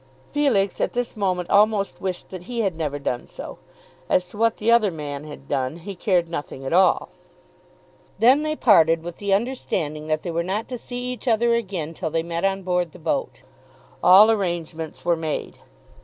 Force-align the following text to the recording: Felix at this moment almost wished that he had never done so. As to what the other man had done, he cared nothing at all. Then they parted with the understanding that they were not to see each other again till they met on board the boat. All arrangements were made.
Felix 0.31 0.81
at 0.81 0.93
this 0.93 1.15
moment 1.15 1.47
almost 1.51 2.01
wished 2.01 2.29
that 2.29 2.45
he 2.45 2.61
had 2.61 2.75
never 2.75 2.97
done 2.97 3.27
so. 3.27 3.59
As 4.09 4.25
to 4.29 4.35
what 4.37 4.57
the 4.57 4.71
other 4.71 4.89
man 4.89 5.25
had 5.25 5.47
done, 5.47 5.75
he 5.77 5.93
cared 5.93 6.27
nothing 6.27 6.65
at 6.65 6.73
all. 6.73 7.09
Then 8.17 8.41
they 8.41 8.55
parted 8.55 9.03
with 9.03 9.17
the 9.17 9.31
understanding 9.31 10.07
that 10.07 10.23
they 10.23 10.31
were 10.31 10.41
not 10.41 10.67
to 10.69 10.77
see 10.79 11.11
each 11.13 11.27
other 11.27 11.53
again 11.53 11.93
till 11.93 12.09
they 12.09 12.23
met 12.23 12.43
on 12.45 12.63
board 12.63 12.93
the 12.93 12.97
boat. 12.97 13.43
All 14.01 14.31
arrangements 14.31 15.05
were 15.05 15.15
made. 15.15 15.59